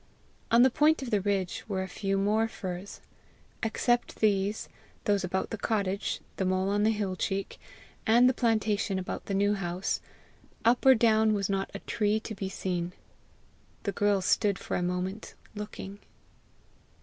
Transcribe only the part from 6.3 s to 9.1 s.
the mole on the hill cheek, and the plantation